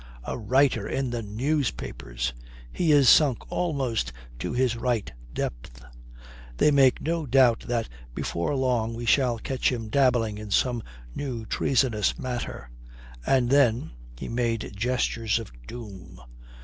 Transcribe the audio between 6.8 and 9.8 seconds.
no doubt that before long we shall catch